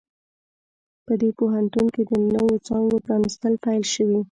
په 1.05 1.13
دې 1.21 1.29
پوهنتون 1.39 1.85
کې 1.93 2.03
د 2.09 2.11
نوو 2.35 2.53
څانګو 2.67 2.97
پرانیستل 3.05 3.53
پیل 3.63 3.83
شوي 3.93 4.17